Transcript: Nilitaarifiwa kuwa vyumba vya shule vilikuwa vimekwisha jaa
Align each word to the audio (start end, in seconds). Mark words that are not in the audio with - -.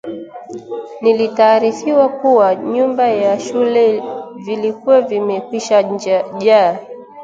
Nilitaarifiwa 1.01 2.09
kuwa 2.09 2.55
vyumba 2.55 3.15
vya 3.17 3.39
shule 3.39 4.03
vilikuwa 4.35 5.01
vimekwisha 5.01 5.83
jaa 6.37 6.79